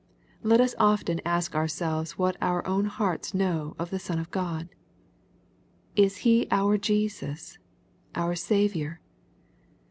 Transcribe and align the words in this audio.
Let 0.41 0.59
us 0.59 0.73
often 0.79 1.21
ask 1.25 1.53
ourselves 1.53 2.17
what 2.17 2.35
our 2.41 2.65
own 2.65 2.85
hearts 2.85 3.35
know 3.35 3.75
of 3.77 3.91
the 3.91 3.99
Son 3.99 4.17
of 4.17 4.31
God. 4.31 4.67
Is 5.95 6.17
He 6.25 6.47
our 6.49 6.75
Jesus, 6.79 7.59
our 8.15 8.33
Saviour 8.33 8.99